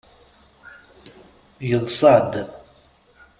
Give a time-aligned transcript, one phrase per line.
[1.69, 2.31] Yeḍsa-d.